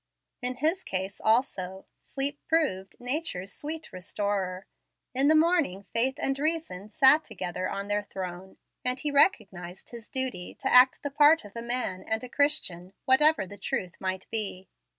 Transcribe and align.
In 0.41 0.55
his 0.55 0.83
case 0.83 1.21
also 1.23 1.85
sleep 2.01 2.39
proved 2.47 2.95
"nature's 2.99 3.53
sweet 3.53 3.93
restorer." 3.93 4.65
In 5.13 5.27
the 5.27 5.35
morning 5.35 5.83
faith 5.93 6.15
and 6.17 6.39
reason 6.39 6.89
sat 6.89 7.23
together 7.23 7.69
on 7.69 7.87
their 7.87 8.01
throne, 8.01 8.57
and 8.83 8.99
he 8.99 9.11
recognized 9.11 9.91
his 9.91 10.09
duty 10.09 10.55
to 10.55 10.73
act 10.73 11.03
the 11.03 11.11
part 11.11 11.45
of 11.45 11.55
a 11.55 11.61
man 11.61 12.01
and 12.01 12.23
a 12.23 12.29
Christian, 12.29 12.93
whatever 13.05 13.45
the 13.45 13.59
truth 13.59 13.93
might 13.99 14.25
be. 14.31 14.67